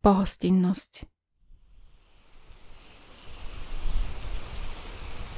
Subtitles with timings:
[0.00, 1.04] Pohostinnosť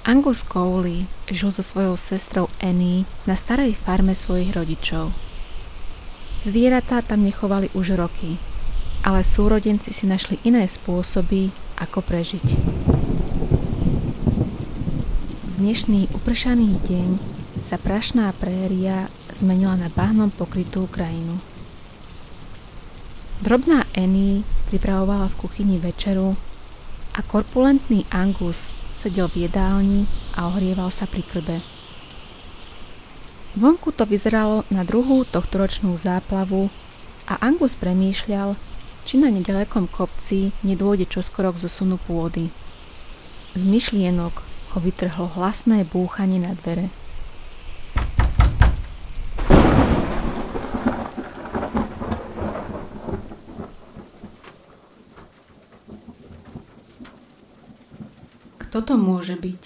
[0.06, 5.10] Angus Cowley žil so svojou sestrou Annie na starej farme svojich rodičov.
[6.46, 8.38] Zvieratá tam nechovali už roky,
[9.02, 11.50] ale súrodenci si našli iné spôsoby,
[11.82, 12.46] ako prežiť.
[15.42, 17.10] V dnešný upršaný deň
[17.66, 21.42] sa prašná préria zmenila na bahnom pokrytú krajinu.
[23.42, 26.38] Drobná Annie pripravovala v kuchyni večeru
[27.10, 28.70] a korpulentný Angus
[29.02, 30.06] sedel v jedálni
[30.38, 31.58] a ohrieval sa pri krbe.
[33.58, 36.70] Vonku to vyzeralo na druhú tohtoročnú záplavu
[37.26, 38.54] a Angus premýšľal,
[39.10, 42.54] či na nedalekom kopci nedôjde čoskoro k zosunu pôdy.
[43.58, 44.34] Z myšlienok
[44.70, 46.94] ho vytrhlo hlasné búchanie na dvere.
[58.72, 59.62] Kto to môže byť?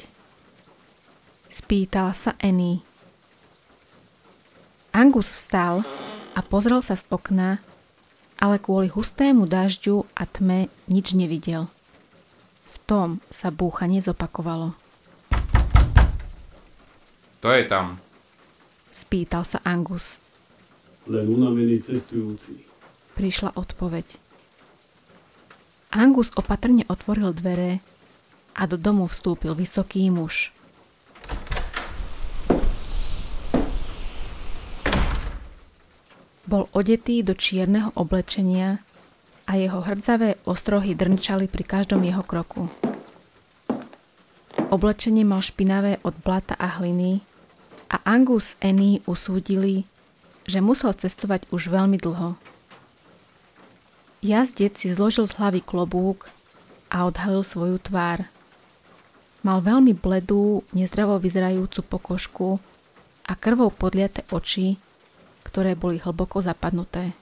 [1.47, 2.83] Spýtala sa Annie.
[4.91, 5.87] Angus vstal
[6.35, 7.63] a pozrel sa z okna,
[8.35, 11.71] ale kvôli hustému dažďu a tme nič nevidel.
[12.67, 14.75] V tom sa búchanie zopakovalo.
[17.47, 18.03] To je tam.
[18.91, 20.19] Spýtal sa Angus.
[21.07, 22.59] Len unavený cestujúci.
[23.15, 24.19] Prišla odpoveď.
[25.95, 27.95] Angus opatrne otvoril dvere
[28.57, 30.57] a do domu vstúpil vysoký muž.
[36.49, 38.81] Bol odetý do čierneho oblečenia
[39.45, 42.73] a jeho hrdzavé ostrohy drnčali pri každom jeho kroku.
[44.73, 47.21] Oblečenie mal špinavé od blata a hliny
[47.93, 49.87] a Angus Annie usúdili,
[50.49, 52.39] že musel cestovať už veľmi dlho.
[54.23, 56.31] Jazdec si zložil z hlavy klobúk
[56.91, 58.27] a odhalil svoju tvár–
[59.45, 62.49] Mal veľmi bledú, nezdravo vyzerajúcu pokožku
[63.27, 64.81] a krvou podliate oči,
[65.45, 67.13] ktoré boli hlboko zapadnuté.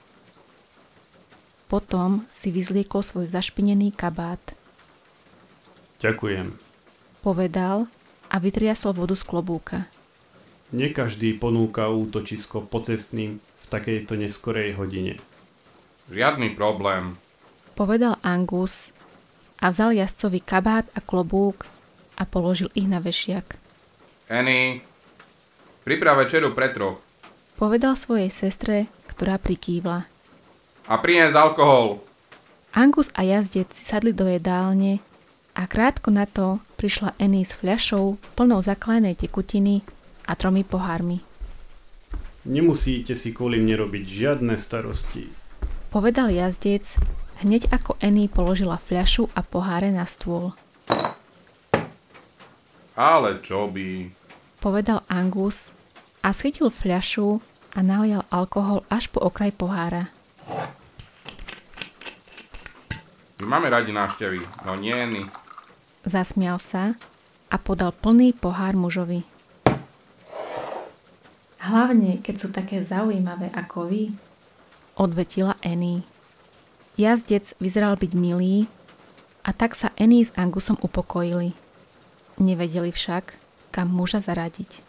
[1.65, 4.41] Potom si vyzliekol svoj zašpinený kabát.
[5.99, 6.53] Ďakujem.
[7.25, 7.89] Povedal
[8.29, 9.89] a vytriasol vodu z klobúka.
[10.73, 15.17] Nie každý ponúka útočisko pocestným v takejto neskorej hodine.
[16.13, 17.17] Žiadny problém.
[17.73, 18.93] Povedal Angus
[19.57, 21.65] a vzal jazdcovi kabát a klobúk
[22.15, 23.59] a položil ich na vešiak.
[24.31, 24.81] Annie,
[25.85, 26.97] priprav večeru pre troch.
[27.55, 30.07] Povedal svojej sestre, ktorá prikývla.
[30.89, 32.03] A prinies alkohol.
[32.75, 34.99] Angus a jazdec si sadli do jedálne
[35.55, 39.79] a krátko na to prišla Annie s fľašou plnou zaklenej tekutiny
[40.27, 41.23] a tromi pohármi.
[42.45, 45.31] Nemusíte si kvôli mne robiť žiadne starosti.
[45.89, 46.99] Povedal jazdec
[47.41, 50.51] hneď ako Annie položila fľašu a poháre na stôl.
[52.95, 54.07] Ale čo by?
[54.63, 55.75] Povedal Angus
[56.23, 57.43] a schytil fľašu
[57.75, 60.07] a nalial alkohol až po okraj pohára.
[63.43, 65.27] My máme radi návštevy, no nie my.
[66.07, 66.95] Zasmial sa
[67.51, 69.27] a podal plný pohár mužovi.
[71.59, 74.15] Hlavne, keď sú také zaujímavé ako vy,
[74.95, 76.07] odvetila Annie.
[76.95, 78.71] Jazdec vyzeral byť milý
[79.43, 81.51] a tak sa Annie s Angusom upokojili–
[82.35, 83.39] Nevedeli však,
[83.71, 84.83] kam muža zaradiť.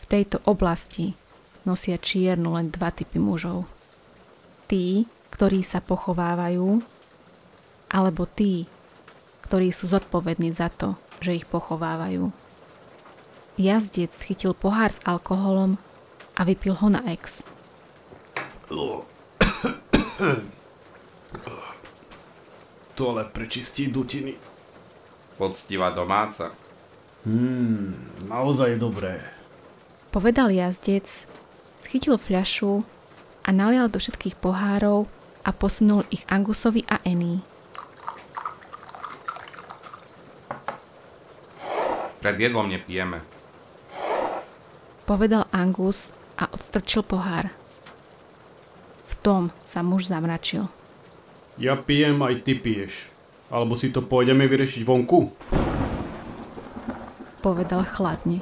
[0.00, 1.18] V tejto oblasti
[1.66, 3.66] nosia čiernu len dva typy mužov.
[4.70, 6.82] Tí, ktorí sa pochovávajú,
[7.90, 8.70] alebo tí,
[9.50, 12.30] ktorí sú zodpovední za to, že ich pochovávajú.
[13.58, 15.76] Jazdec chytil pohár s alkoholom
[16.38, 17.42] a vypil ho na ex.
[23.00, 24.49] To ale prečistí dutiny.
[25.40, 26.52] Poctivá domáca.
[27.24, 27.96] Hmm,
[28.28, 29.24] naozaj dobré.
[30.12, 31.24] Povedal jazdec,
[31.80, 32.84] schytil fľašu
[33.40, 35.08] a nalial do všetkých pohárov
[35.40, 37.40] a posunul ich Angusovi a Ení.
[42.20, 43.24] Pred jedlom nepijeme.
[45.08, 47.48] Povedal Angus a odstrčil pohár.
[49.08, 50.68] V tom sa muž zamračil.
[51.56, 53.08] Ja pijem, aj ty piješ.
[53.50, 55.34] Alebo si to pôjdeme vyriešiť vonku?
[57.42, 58.38] Povedal chladne.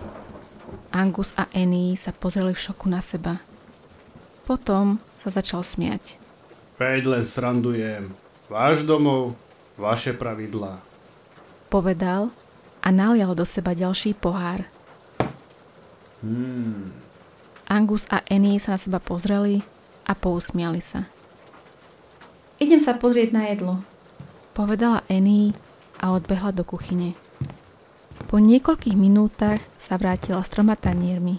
[0.93, 3.41] Angus a Annie sa pozreli v šoku na seba.
[4.45, 6.21] Potom sa začal smiať.
[6.77, 8.13] Veď len srandujem.
[8.53, 9.37] Váš domov,
[9.81, 10.81] vaše pravidlá.
[11.69, 12.33] Povedal
[12.81, 14.65] a nalial do seba ďalší pohár.
[16.25, 16.93] Hmm.
[17.69, 19.61] Angus a Annie sa na seba pozreli
[20.09, 21.05] a pousmiali sa.
[22.59, 23.85] Idem sa pozrieť na jedlo,
[24.59, 25.55] povedala Annie
[26.03, 27.15] a odbehla do kuchyne.
[28.27, 31.39] Po niekoľkých minútach sa vrátila s troma taniermi.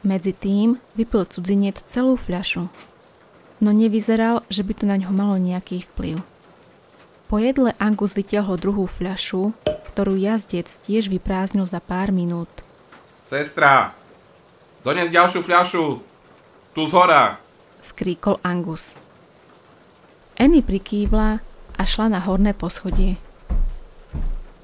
[0.00, 2.72] Medzi tým vypil cudzinec celú fľašu,
[3.60, 6.24] no nevyzeral, že by to na ňo malo nejaký vplyv.
[7.28, 9.52] Po jedle Angus vytiahol druhú fľašu,
[9.92, 12.48] ktorú jazdec tiež vyprázdnil za pár minút.
[13.28, 13.92] Sestra,
[14.80, 15.84] dones ďalšiu fľašu.
[16.72, 17.36] Tu z hora.
[17.84, 18.96] Skríkol Angus.
[20.40, 21.44] Annie prikývla
[21.76, 23.20] a šla na horné poschodie.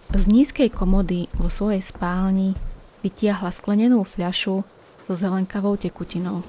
[0.09, 2.57] Z nízkej komody vo svojej spálni
[3.05, 4.65] vytiahla sklenenú fľašu
[5.05, 6.41] so zelenkavou tekutinou.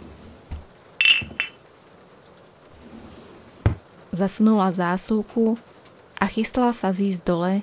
[4.15, 5.59] Zasunula zásuvku
[6.19, 7.53] a chystala sa zísť dole,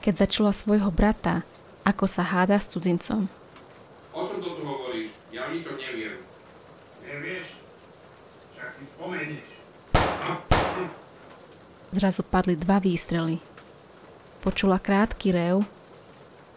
[0.00, 1.44] keď začula svojho brata,
[1.84, 3.28] ako sa háda s cudzincom.
[4.16, 5.12] O čom to tu hovoríš?
[5.32, 6.20] Ja o ničom neviem.
[7.04, 7.60] Nevieš?
[8.56, 9.46] Však si spomenieš.
[11.92, 13.40] Zrazu padli dva výstrely.
[14.42, 15.64] Počula krátky rev,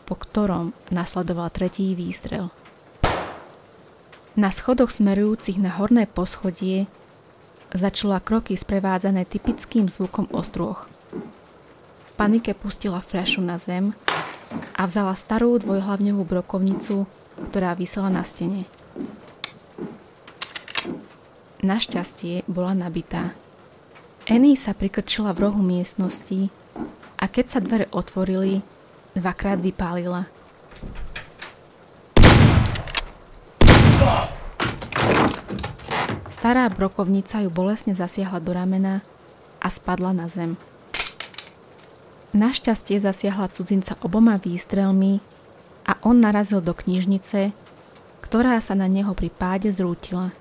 [0.03, 2.49] po ktorom nasledoval tretí výstrel.
[4.39, 6.89] Na schodoch smerujúcich na horné poschodie
[7.73, 10.89] začula kroky sprevádzané typickým zvukom ostrôch.
[12.07, 13.93] V panike pustila fľašu na zem
[14.77, 17.05] a vzala starú dvojhlavňovú brokovnicu,
[17.51, 18.65] ktorá vysela na stene.
[21.59, 23.35] Našťastie bola nabitá.
[24.29, 26.53] Annie sa prikrčila v rohu miestnosti
[27.17, 28.61] a keď sa dvere otvorili,
[29.17, 30.29] dvakrát vypálila.
[36.29, 39.01] Stará brokovnica ju bolesne zasiahla do ramena
[39.57, 40.61] a spadla na zem.
[42.37, 45.25] Našťastie zasiahla cudzinca oboma výstrelmi
[45.89, 47.49] a on narazil do knižnice,
[48.21, 50.37] ktorá sa na neho pri páde zrútila.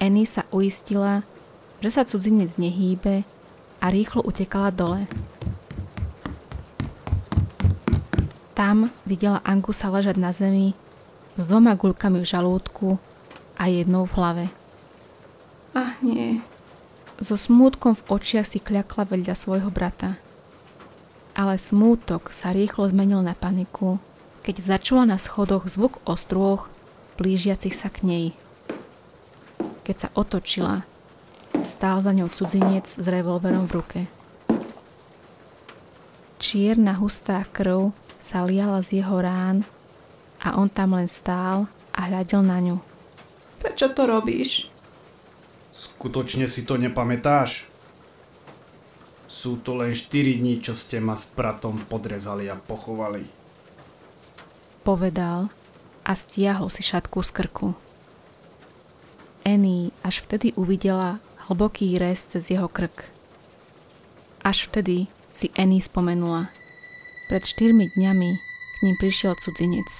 [0.00, 1.28] Annie sa uistila,
[1.80, 3.24] že sa cudzinec nehýbe
[3.80, 5.08] a rýchlo utekala dole.
[8.52, 10.76] Tam videla Angusa ležať na zemi
[11.40, 13.00] s dvoma guľkami v žalúdku
[13.56, 14.44] a jednou v hlave.
[15.72, 16.44] Ach nie.
[17.20, 20.20] So smútkom v očiach si kľakla vedľa svojho brata.
[21.32, 23.96] Ale smútok sa rýchlo zmenil na paniku,
[24.44, 26.68] keď začula na schodoch zvuk ostrôch
[27.20, 28.26] blížiacich sa k nej.
[29.84, 30.88] Keď sa otočila,
[31.70, 34.00] stál za ňou cudzinec s revolverom v ruke.
[36.42, 39.62] Čierna hustá krv sa liala z jeho rán
[40.42, 42.76] a on tam len stál a hľadel na ňu.
[43.62, 44.66] Prečo to robíš?
[45.70, 47.70] Skutočne si to nepamätáš?
[49.30, 50.10] Sú to len 4
[50.42, 53.22] dní, čo ste ma s bratom podrezali a pochovali.
[54.82, 55.46] Povedal
[56.02, 57.68] a stiahol si šatku z krku.
[59.46, 63.10] Annie až vtedy uvidela hlboký rez cez jeho krk.
[64.46, 66.46] Až vtedy si Annie spomenula.
[67.26, 69.90] Pred štyrmi dňami k ním prišiel cudzinec.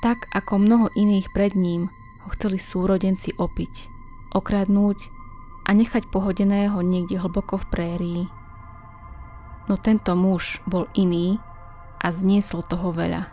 [0.00, 1.92] Tak ako mnoho iných pred ním
[2.24, 3.74] ho chceli súrodenci opiť,
[4.32, 4.98] okradnúť
[5.68, 8.22] a nechať pohodeného niekde hlboko v prérii.
[9.68, 11.36] No tento muž bol iný
[12.00, 13.28] a zniesol toho veľa.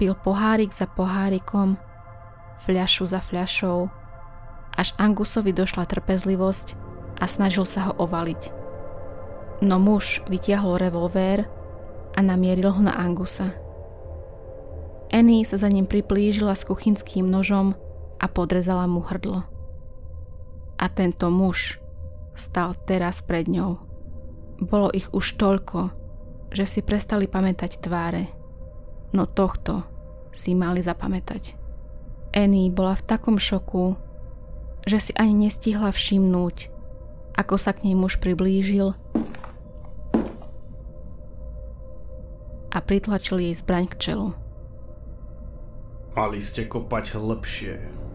[0.00, 1.76] Pil pohárik za pohárikom,
[2.64, 3.97] fľašu za fľašou,
[4.74, 6.76] až Angusovi došla trpezlivosť
[7.18, 8.42] a snažil sa ho ovaliť.
[9.62, 11.50] No muž vytiahol revolvér
[12.14, 13.54] a namieril ho na Angusa.
[15.08, 17.74] Annie sa za ním priplížila s kuchynským nožom
[18.20, 19.42] a podrezala mu hrdlo.
[20.78, 21.82] A tento muž
[22.38, 23.82] stal teraz pred ňou.
[24.62, 25.90] Bolo ich už toľko,
[26.54, 28.30] že si prestali pamätať tváre,
[29.10, 29.82] no tohto
[30.30, 31.58] si mali zapamätať.
[32.34, 33.96] Annie bola v takom šoku,
[34.88, 36.72] že si ani nestihla všimnúť,
[37.36, 38.96] ako sa k nej muž priblížil
[42.72, 44.28] a pritlačil jej zbraň k čelu.
[46.16, 48.07] Mali ste kopať lepšie.